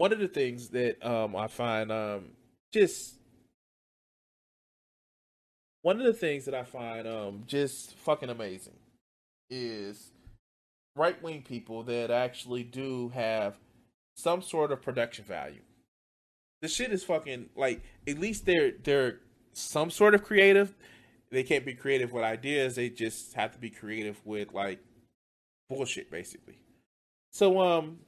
[0.00, 2.30] one of the things that um, I find um,
[2.72, 3.16] just
[5.82, 8.78] one of the things that I find um, just fucking amazing
[9.50, 10.12] is
[10.96, 13.58] right wing people that actually do have
[14.16, 15.60] some sort of production value.
[16.62, 19.18] The shit is fucking like at least they're they're
[19.52, 20.74] some sort of creative.
[21.30, 22.74] They can't be creative with ideas.
[22.74, 24.78] They just have to be creative with like
[25.68, 26.56] bullshit, basically.
[27.32, 27.98] So um,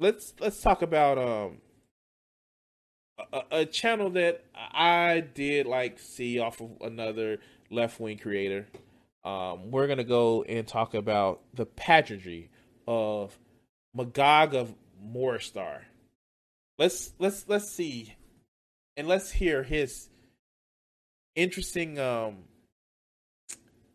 [0.00, 1.58] let's let's talk about um
[3.32, 7.38] a, a channel that I did like see off of another
[7.70, 8.66] left wing creator.
[9.24, 12.50] Um, we're gonna go and talk about the pageantry
[12.86, 13.38] of
[13.94, 15.80] Magog of Morstar.
[16.78, 18.14] Let's let's let's see,
[18.96, 20.10] and let's hear his
[21.36, 22.44] interesting um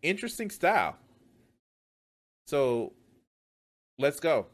[0.01, 0.97] interesting style.
[2.47, 2.93] So
[3.99, 4.47] let's go.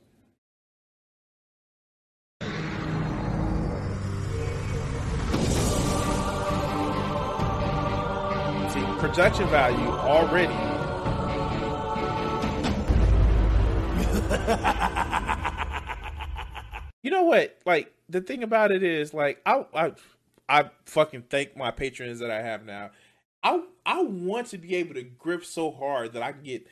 [9.15, 10.51] Production value already.
[17.01, 17.57] you know what?
[17.65, 19.93] Like the thing about it is, like I, I,
[20.49, 22.91] I fucking thank my patrons that I have now.
[23.41, 26.67] I, I want to be able to grip so hard that I can get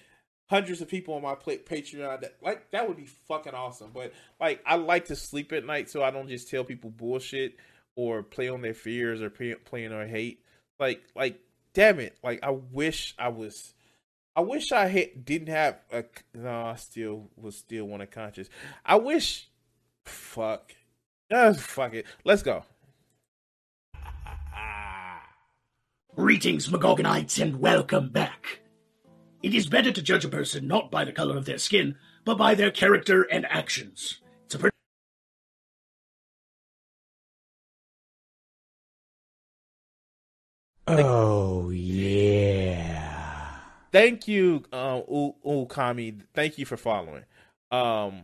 [0.50, 2.20] hundreds of people on my Patreon.
[2.20, 3.92] That like that would be fucking awesome.
[3.94, 7.56] But like I like to sleep at night, so I don't just tell people bullshit
[7.96, 10.44] or play on their fears or play, play on their hate.
[10.78, 11.40] Like like
[11.74, 12.18] damn it!
[12.24, 13.74] Like I wish I was.
[14.36, 16.06] I wish I had, didn't have a.
[16.34, 18.50] No, I still was still one of conscious.
[18.86, 19.50] I wish.
[20.06, 20.74] Fuck.
[21.32, 22.06] Uh, fuck it.
[22.24, 22.64] Let's go.
[26.16, 28.60] Greetings, Magogonites, and welcome back.
[29.42, 32.38] It is better to judge a person not by the color of their skin, but
[32.38, 34.22] by their character and actions.
[34.46, 34.74] It's a pretty
[40.88, 41.43] Oh yeah.
[43.94, 45.04] Thank you, um,
[45.46, 46.20] Ukami.
[46.34, 47.26] Thank you for following.
[47.72, 48.24] Um,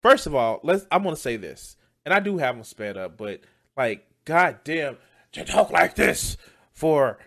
[0.00, 0.86] first of all, let's.
[0.90, 1.76] I'm gonna say this,
[2.06, 3.40] and I do have them sped up, but
[3.76, 4.96] like, goddamn,
[5.32, 6.38] to talk like this
[6.72, 7.18] for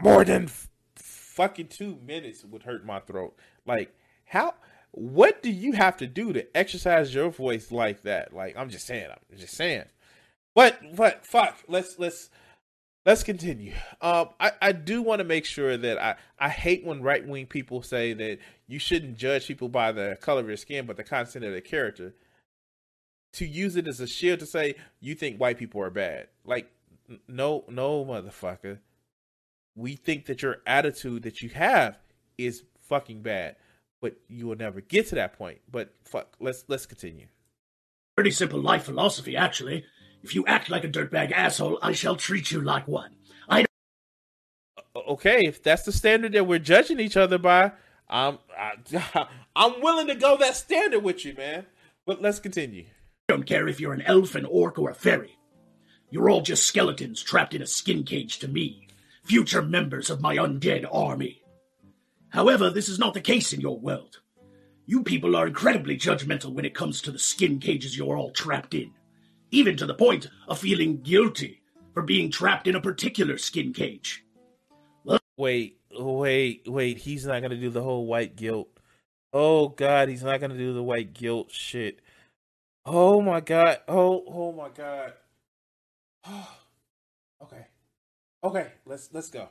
[0.00, 3.36] more than f- fucking two minutes would hurt my throat.
[3.66, 3.94] Like,
[4.24, 4.54] how?
[4.92, 8.32] What do you have to do to exercise your voice like that?
[8.32, 9.08] Like, I'm just saying.
[9.10, 9.84] I'm just saying.
[10.54, 11.58] But, but, fuck.
[11.68, 12.30] Let's let's
[13.08, 13.72] let's continue.
[14.02, 17.46] Um, I, I do want to make sure that I, I hate when right wing
[17.46, 21.04] people say that you shouldn't judge people by the color of their skin, but the
[21.04, 22.14] content of their character.
[23.34, 26.70] To use it as a shield to say you think white people are bad, like
[27.26, 28.78] no, no, motherfucker.
[29.74, 31.98] We think that your attitude that you have
[32.36, 33.56] is fucking bad,
[34.02, 35.60] but you will never get to that point.
[35.70, 37.28] But fuck, let's let's continue.
[38.16, 39.84] pretty simple life philosophy, actually.
[40.22, 43.10] If you act like a dirtbag asshole, I shall treat you like one.
[43.48, 43.64] I
[44.96, 47.72] Okay, if that's the standard that we're judging each other by,
[48.08, 51.66] I'm I, I'm willing to go that standard with you, man.
[52.06, 52.86] But let's continue.
[53.28, 55.36] don't care if you're an elf, an orc, or a fairy.
[56.10, 58.88] You're all just skeletons trapped in a skin cage to me,
[59.24, 61.42] future members of my undead army.
[62.30, 64.20] However, this is not the case in your world.
[64.86, 68.72] You people are incredibly judgmental when it comes to the skin cages you're all trapped
[68.72, 68.92] in,
[69.50, 71.62] even to the point of feeling guilty
[71.94, 74.24] for being trapped in a particular skin cage.
[75.36, 76.98] Wait, wait, wait.
[76.98, 78.68] He's not gonna do the whole white guilt.
[79.32, 82.00] Oh God, he's not gonna do the white guilt shit.
[82.84, 83.78] Oh my God.
[83.86, 85.12] Oh, oh my God.
[87.42, 87.66] okay,
[88.42, 88.72] okay.
[88.84, 89.48] Let's let's go.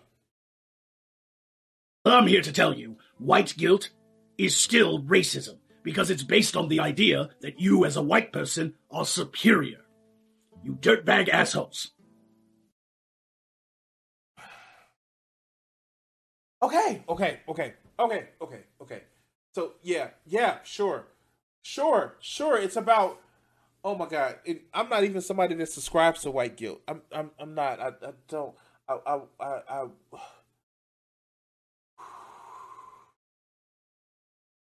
[2.05, 3.89] I'm here to tell you, white guilt
[4.37, 8.75] is still racism because it's based on the idea that you, as a white person,
[8.91, 9.79] are superior.
[10.67, 11.91] You dirtbag assholes.
[16.61, 19.03] Okay, okay, okay, okay, okay, okay.
[19.55, 21.07] So yeah, yeah, sure,
[21.61, 22.57] sure, sure.
[22.57, 23.21] It's about.
[23.81, 26.81] Oh my god, it, I'm not even somebody that subscribes to white guilt.
[26.85, 27.79] I'm, I'm, I'm not.
[27.79, 28.53] I, I don't.
[28.89, 29.85] I, I, I, I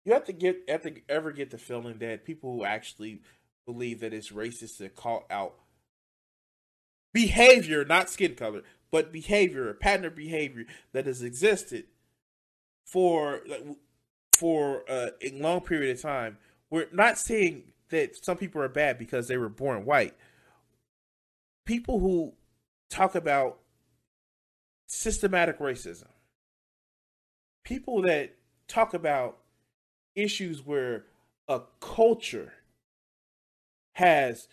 [0.06, 3.20] you have to get have to ever get the feeling that people who actually
[3.66, 5.56] believe that it's racist to call out
[7.14, 11.86] behavior, not skin color, but behavior, a pattern of behavior that has existed
[12.86, 13.42] for
[14.36, 16.38] for uh, a long period of time.
[16.70, 20.16] We're not saying that some people are bad because they were born white.
[21.66, 22.34] People who
[22.90, 23.60] talk about
[24.88, 26.08] systematic racism,
[27.64, 28.36] people that
[28.68, 29.38] talk about
[30.16, 31.06] issues where
[31.48, 32.54] a culture
[33.94, 34.48] has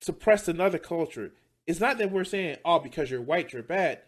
[0.00, 1.32] suppressed another culture.
[1.66, 4.00] It's not that we're saying, oh, because you're white, you're bad.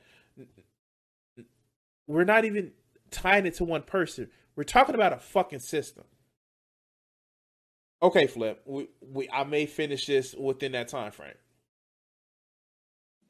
[2.07, 2.73] We're not even
[3.11, 4.29] tying it to one person.
[4.57, 6.05] We're talking about a fucking system.
[8.03, 8.61] Okay, Flip.
[8.67, 11.33] We, we I may finish this within that time frame.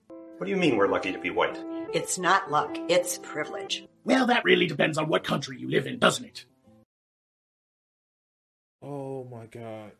[0.08, 1.56] What do you mean we're lucky to be white?
[1.92, 3.84] It's not luck, it's privilege.
[4.04, 6.44] Well, that really depends on what country you live in, doesn't it?
[8.82, 9.92] Oh my god.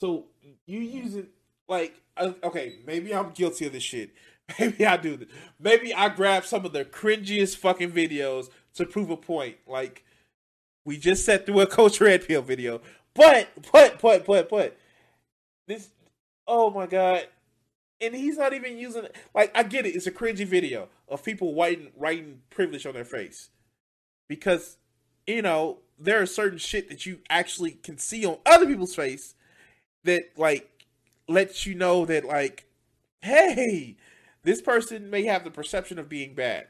[0.00, 0.24] So
[0.66, 1.30] you use it
[1.68, 4.14] like okay, maybe I'm guilty of this shit.
[4.60, 5.28] Maybe I do this.
[5.58, 9.56] Maybe I grab some of the cringiest fucking videos to prove a point.
[9.66, 10.04] Like
[10.84, 12.80] we just set through a Coach Red Pill video.
[13.14, 14.78] But but but but but
[15.66, 15.88] this
[16.46, 17.26] oh my god.
[18.00, 19.06] And he's not even using.
[19.34, 23.04] Like I get it, it's a cringy video of people writing writing privilege on their
[23.04, 23.50] face.
[24.28, 24.76] Because,
[25.26, 29.34] you know, there are certain shit that you actually can see on other people's face
[30.04, 30.75] that like
[31.28, 32.66] lets you know that like
[33.22, 33.96] hey
[34.46, 36.68] this person may have the perception of being bad.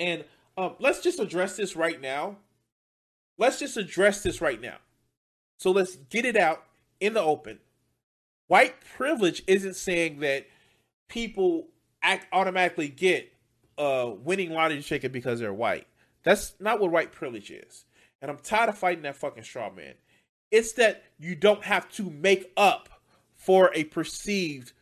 [0.00, 0.24] And
[0.56, 2.38] um, let's just address this right now.
[3.36, 4.78] Let's just address this right now.
[5.58, 6.64] So let's get it out
[7.00, 7.58] in the open.
[8.46, 10.46] White privilege isn't saying that
[11.08, 11.68] people
[12.02, 13.32] act automatically get
[13.76, 15.86] uh winning lottery ticket because they're white.
[16.22, 17.84] That's not what white privilege is.
[18.22, 19.94] And I'm tired of fighting that fucking straw man.
[20.50, 22.88] It's that you don't have to make up
[23.48, 24.74] for a perceived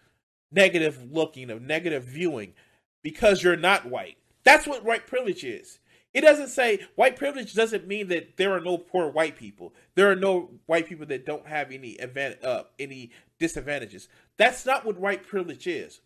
[0.50, 2.52] negative looking, of negative viewing
[3.00, 4.16] because you're not white.
[4.42, 5.78] That's what white privilege is.
[6.12, 9.72] It doesn't say white privilege doesn't mean that there are no poor white people.
[9.94, 14.08] There are no white people that don't have any event uh, any disadvantages.
[14.36, 16.00] That's not what white privilege is.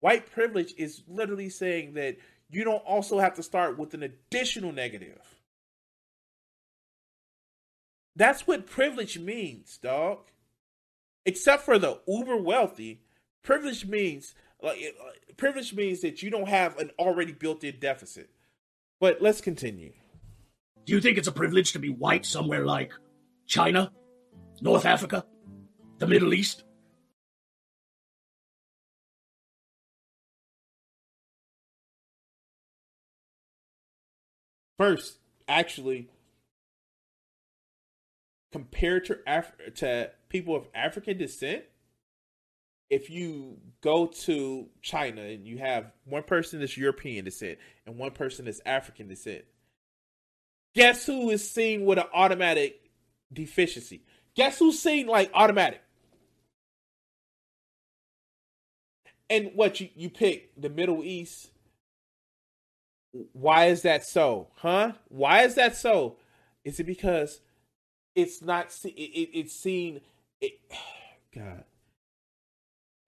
[0.00, 2.16] White privilege is literally saying that
[2.48, 5.20] you don't also have to start with an additional negative.
[8.16, 10.20] That's what privilege means, dog.
[11.28, 13.02] Except for the uber wealthy,
[13.42, 14.78] privilege means like
[15.36, 18.30] privilege means that you don't have an already built-in deficit.
[18.98, 19.92] But let's continue.
[20.86, 22.92] Do you think it's a privilege to be white somewhere like
[23.46, 23.92] China,
[24.62, 25.26] North Africa,
[25.98, 26.64] the Middle East?
[34.78, 36.08] First, actually,
[38.50, 41.64] compared to Af- to people of African descent,
[42.90, 48.12] if you go to China and you have one person that's European descent and one
[48.12, 49.44] person that's African descent,
[50.74, 52.90] guess who is seen with an automatic
[53.32, 54.02] deficiency?
[54.34, 55.82] Guess who's seen like automatic?
[59.30, 61.50] And what you, you pick the Middle East.
[63.32, 64.48] Why is that so?
[64.56, 64.92] Huh?
[65.08, 66.16] Why is that so?
[66.64, 67.40] Is it because
[68.14, 70.00] it's not it, it, it's seen
[70.40, 70.60] it,
[71.34, 71.64] god.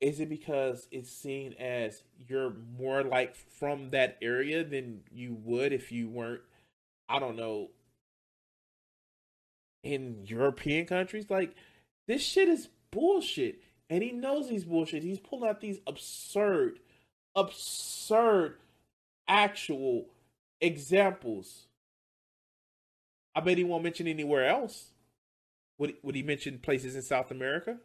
[0.00, 5.74] Is it because it's seen as you're more like from that area than you would
[5.74, 6.40] if you weren't
[7.06, 7.68] i don't know
[9.82, 11.28] in european countries?
[11.28, 11.54] Like
[12.08, 16.78] this shit is bullshit and he knows he's bullshit he's pulling out these absurd
[17.36, 18.56] absurd
[19.28, 20.06] actual
[20.60, 21.66] examples.
[23.34, 24.90] I bet he won't mention anywhere else
[25.80, 27.78] would would he mention places in South America?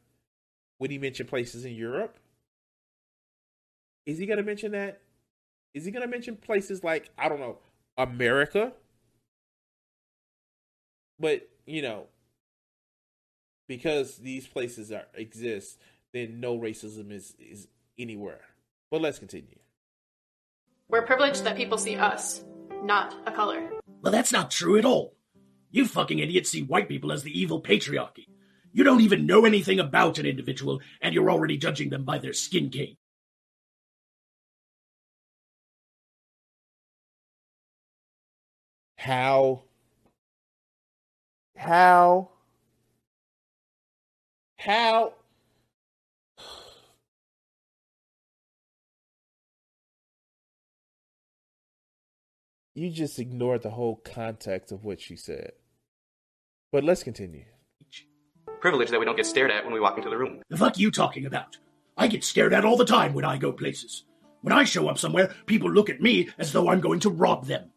[0.80, 2.20] Would he mention places in Europe?
[4.06, 5.02] Is he going to mention that?
[5.74, 7.58] Is he going to mention places like I don't know
[7.98, 8.74] America?
[11.18, 12.08] But you know,
[13.68, 15.80] because these places are exist,
[16.14, 18.42] then no racism is is anywhere.
[18.92, 19.60] But let's continue.
[20.90, 22.44] We're privileged that people see us,
[22.84, 23.70] not a color.
[24.02, 25.15] Well, that's not true at all.
[25.76, 28.30] You fucking idiots see white people as the evil patriarchy.
[28.72, 32.32] You don't even know anything about an individual, and you're already judging them by their
[32.32, 32.96] skin cage.
[38.96, 39.64] How?
[41.58, 42.30] How?
[44.58, 45.14] How?
[52.74, 55.52] You just ignored the whole context of what she said.
[56.76, 57.46] But let's continue.
[58.60, 60.42] Privilege that we don't get stared at when we walk into the room.
[60.50, 61.58] The fuck you talking about?
[61.96, 64.04] I get stared at all the time when I go places.
[64.42, 67.46] When I show up somewhere, people look at me as though I'm going to rob
[67.46, 67.72] them.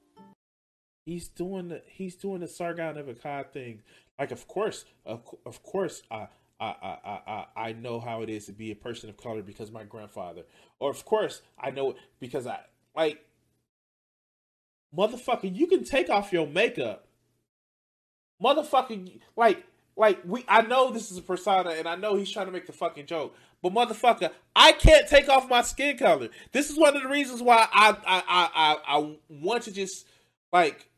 [1.06, 3.82] He's doing the he's doing the Sargon of Akkad thing.
[4.18, 6.26] Like, of course, of, of course, I,
[6.58, 9.70] I, I, I, I know how it is to be a person of color because
[9.70, 10.42] my grandfather,
[10.80, 12.58] or of course, I know it because I
[12.96, 13.24] like,
[14.92, 15.56] motherfucker.
[15.56, 17.07] You can take off your makeup,
[18.42, 19.20] motherfucker.
[19.36, 19.64] Like,
[19.96, 20.44] like we.
[20.48, 23.06] I know this is a persona, and I know he's trying to make the fucking
[23.06, 26.28] joke, but motherfucker, I can't take off my skin color.
[26.52, 30.06] This is one of the reasons why I, I, I, I, I want to just
[30.52, 30.88] like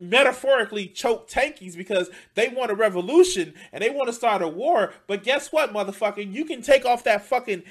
[0.00, 4.92] metaphorically choke tankies because they want a revolution and they want to start a war.
[5.06, 6.32] But guess what, motherfucker?
[6.32, 7.62] You can take off that fucking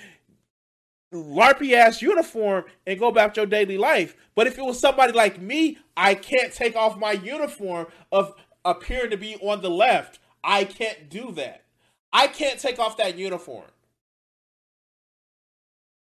[1.13, 4.15] larpy ass uniform and go about your daily life.
[4.35, 8.33] But if it was somebody like me, I can't take off my uniform of
[8.65, 10.19] appearing to be on the left.
[10.43, 11.63] I can't do that.
[12.11, 13.65] I can't take off that uniform.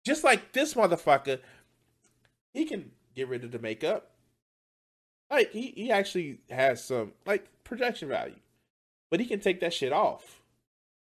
[0.04, 1.40] Just like this motherfucker,
[2.54, 4.10] he can get rid of the makeup
[5.30, 8.34] like he, he actually has some like projection value.
[9.10, 10.42] But he can take that shit off.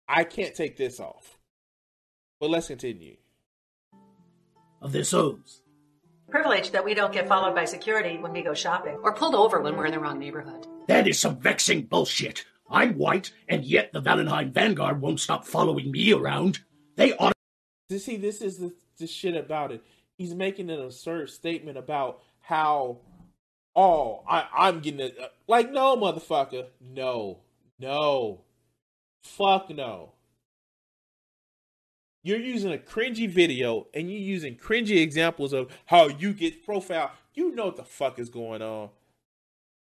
[0.08, 1.38] I can't take this off.
[2.40, 3.18] But let's continue.
[4.82, 5.62] Of their souls.
[6.30, 8.98] Privilege that we don't get followed by security when we go shopping.
[9.04, 10.66] Or pulled over when we're in the wrong neighborhood.
[10.88, 12.46] That is some vexing bullshit.
[12.70, 16.60] I'm white, and yet the Valenheim Vanguard won't stop following me around.
[16.96, 17.34] They ought
[17.90, 19.84] to see this is the, the shit about it.
[20.18, 23.00] He's making an absurd statement about how
[23.76, 25.18] oh, I, I'm getting it.
[25.48, 26.68] Like, no, motherfucker.
[26.80, 27.40] No.
[27.80, 28.42] No.
[29.24, 30.14] Fuck no.
[32.24, 37.12] You're using a cringy video and you're using cringy examples of how you get profile.
[37.34, 38.90] You know what the fuck is going on.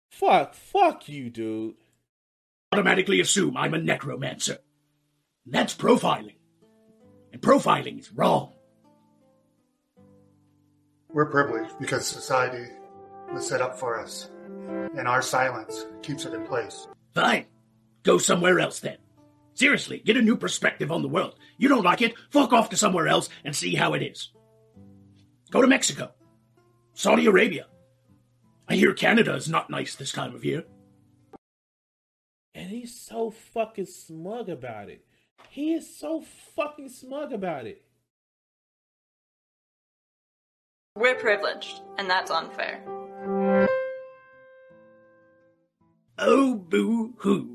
[0.10, 1.76] Fuck, fuck you, dude.
[2.74, 4.58] Automatically assume I'm a necromancer.
[5.46, 6.36] That's profiling.
[7.32, 8.52] And profiling is wrong.
[11.10, 12.70] We're privileged because society
[13.32, 14.30] was set up for us,
[14.98, 16.88] and our silence keeps it in place.
[17.14, 17.46] Fine.
[18.04, 18.98] Go somewhere else then.
[19.56, 21.36] Seriously, get a new perspective on the world.
[21.58, 22.14] You don't like it?
[22.30, 24.32] Fuck off to somewhere else and see how it is.
[25.50, 26.12] Go to Mexico.
[26.94, 27.68] Saudi Arabia.
[28.68, 30.66] I hear Canada is not nice this time of year.
[32.54, 35.06] And he's so fucking smug about it.
[35.50, 36.24] He is so
[36.56, 37.82] fucking smug about it.
[40.98, 42.82] We're privileged, and that's unfair.
[46.18, 47.55] Oh, boo hoo.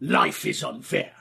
[0.00, 1.12] Life is unfair.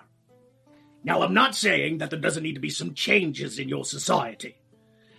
[1.03, 4.57] Now, I'm not saying that there doesn't need to be some changes in your society.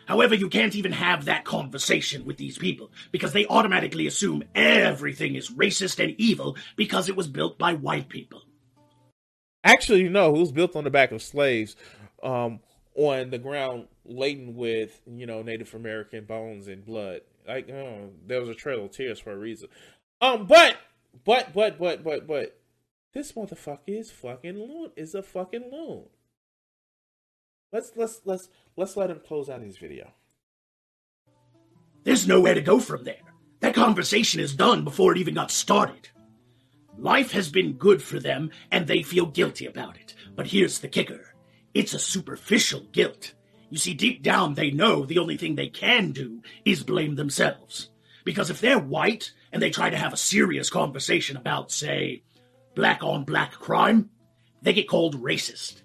[0.07, 5.35] However, you can't even have that conversation with these people because they automatically assume everything
[5.35, 8.43] is racist and evil because it was built by white people.
[9.65, 11.75] Actually, no, it was built on the back of slaves
[12.23, 12.61] um,
[12.95, 17.23] on the ground laden with, you know, Native American bones and blood.
[17.47, 19.69] Like, oh, there was a trail of tears for a reason.
[20.21, 20.77] Um, but
[21.25, 22.59] but but but but but
[23.17, 26.05] this motherfucker is fucking loon is a fucking loon.
[27.73, 30.13] Let's let's let's let's let him close out his video.
[32.05, 33.23] There's nowhere to go from there.
[33.61, 36.11] That conversation is done before it even got started.
[36.99, 40.15] Life has been good for them, and they feel guilty about it.
[40.35, 41.35] But here's the kicker
[41.73, 43.33] it's a superficial guilt.
[43.71, 47.89] You see, deep down, they know the only thing they can do is blame themselves.
[48.27, 52.23] Because if they're white and they try to have a serious conversation about, say,
[52.77, 54.11] black on black crime,
[54.63, 55.83] they get called racist.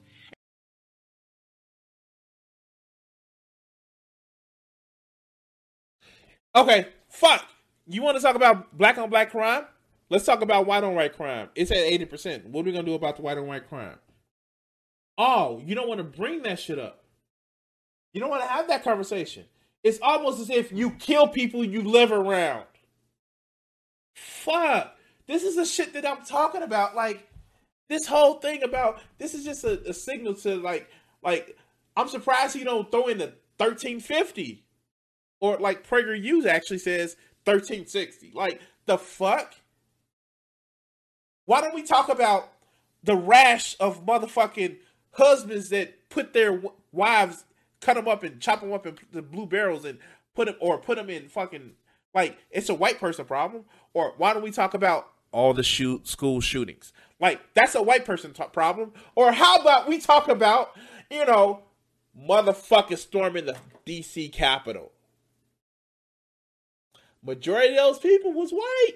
[6.56, 7.46] Okay, fuck.
[7.88, 9.66] You want to talk about black on black crime?
[10.10, 11.50] Let's talk about white on white crime.
[11.56, 12.46] It's at 80%.
[12.48, 13.98] What are we going to do about the white on white crime?
[15.18, 17.06] Oh, you don't want to bring that shit up.
[18.14, 19.46] You don't want to have that conversation.
[19.84, 22.66] It's almost as if you kill people you live around.
[24.16, 24.98] Fuck.
[25.28, 26.96] This is the shit that I'm talking about.
[26.96, 27.28] Like,
[27.92, 30.90] this whole thing about this is just a, a signal to like
[31.22, 31.58] like
[31.96, 34.64] I'm surprised he don't throw in the 1350.
[35.42, 38.32] Or like PragerU actually says 1360.
[38.34, 39.56] Like The fuck?
[41.46, 42.54] Why don't we talk about
[43.04, 44.78] the rash of motherfucking
[45.12, 46.62] husbands that put their
[46.94, 47.44] wives,
[47.82, 50.00] cut them up and chop them up in the blue barrels and
[50.34, 51.72] put them or put them in fucking
[52.14, 53.66] like it's a white person problem?
[53.94, 56.94] Or why don't we talk about all the shoot school shootings?
[57.20, 58.94] Like that's a white person t- problem.
[59.16, 60.72] Or how about we talk about
[61.10, 61.62] you know
[62.18, 64.92] motherfuckers storming the DC Capitol?
[67.24, 68.94] Majority of those people was white.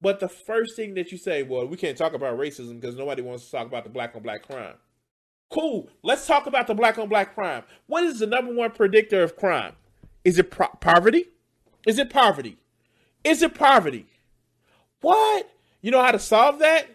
[0.00, 3.20] But the first thing that you say, well, we can't talk about racism because nobody
[3.20, 4.76] wants to talk about the black on black crime.
[5.50, 5.90] Cool.
[6.02, 7.64] Let's talk about the black on black crime.
[7.86, 9.74] What is the number one predictor of crime?
[10.24, 11.26] Is it pro- poverty?
[11.86, 12.58] Is it poverty?
[13.24, 14.06] Is it poverty?
[15.00, 15.50] What?
[15.80, 16.86] You know how to solve that?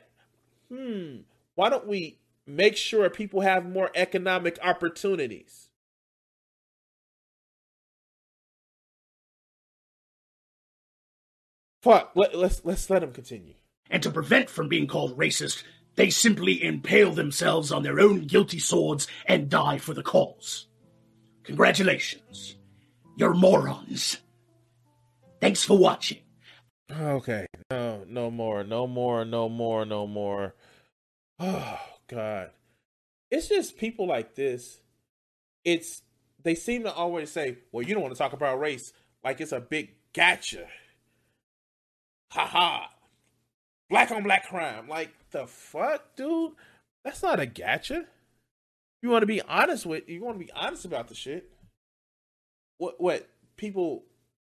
[0.71, 1.17] Hmm.
[1.55, 5.69] Why don't we make sure people have more economic opportunities?
[11.81, 12.11] Fuck.
[12.15, 13.53] Let, let's let's let him continue.
[13.91, 15.63] And to prevent from being called racist,
[15.95, 20.67] they simply impale themselves on their own guilty swords and die for the cause.
[21.43, 22.55] Congratulations.
[23.17, 24.17] You're morons.
[25.39, 26.19] Thanks for watching.
[26.91, 27.45] Okay.
[27.71, 28.63] No, no more.
[28.63, 29.25] No more.
[29.25, 29.85] No more.
[29.85, 30.55] No more.
[31.39, 32.51] Oh God.
[33.31, 34.79] It's just people like this.
[35.63, 36.01] It's
[36.43, 38.93] they seem to always say, Well, you don't want to talk about race
[39.23, 40.67] like it's a big gotcha.
[42.31, 42.89] Ha ha.
[43.89, 44.87] Black on black crime.
[44.87, 46.51] Like the fuck, dude?
[47.03, 48.05] That's not a gotcha.
[49.01, 51.49] You want to be honest with you want to be honest about the shit.
[52.77, 54.03] What what people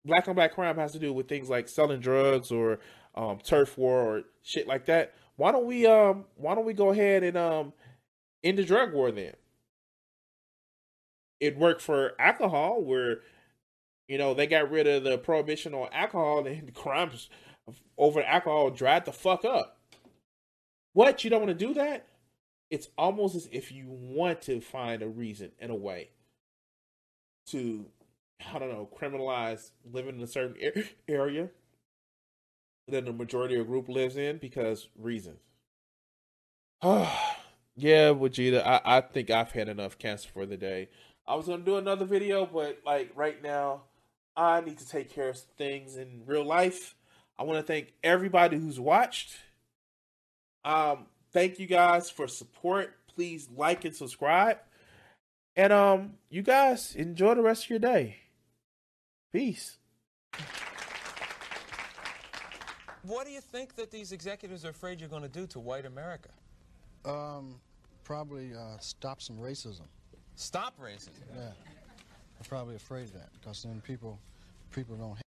[0.05, 2.79] black on black crime has to do with things like selling drugs or
[3.15, 5.15] um, turf war or shit like that.
[5.37, 7.73] Why don't we um why don't we go ahead and um
[8.43, 9.33] end the drug war then?
[11.41, 13.21] It worked for alcohol where
[14.09, 17.29] you know they got rid of the prohibition on alcohol and crimes
[17.97, 19.79] over alcohol dried the fuck up.
[20.93, 22.07] What you don't want to do that?
[22.71, 26.11] It's almost as if you want to find a reason and a way
[27.49, 27.87] to
[28.53, 30.57] I don't know, criminalize living in a certain
[31.09, 31.49] area
[32.89, 35.41] that the majority of group lives in because reasons.
[36.83, 40.89] yeah, Vegeta, I, I think I've had enough cancer for the day.
[41.27, 43.83] I was gonna do another video, but like right now,
[44.37, 46.95] I need to take care of things in real life.
[47.39, 49.37] I want to thank everybody who's watched.
[50.65, 52.95] Um, thank you guys for support.
[53.15, 54.59] Please like and subscribe.
[55.57, 58.17] And um, you guys enjoy the rest of your day.
[59.35, 59.79] Peace.
[63.03, 65.87] What do you think that these executives are afraid you're going to do to white
[65.87, 66.29] America?
[67.05, 67.57] Um,
[68.05, 69.89] probably uh, stop some racism.
[70.37, 71.19] Stop racism?
[71.35, 71.49] Yeah.
[71.49, 74.21] I'm probably afraid of that because then people,
[74.71, 75.24] people don't